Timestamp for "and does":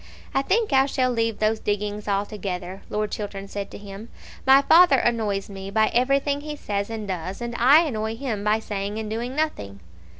6.89-7.39